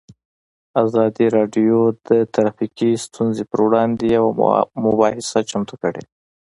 [0.83, 4.31] ازادي راډیو د ټرافیکي ستونزې پر وړاندې یوه
[4.85, 6.03] مباحثه چمتو کړې.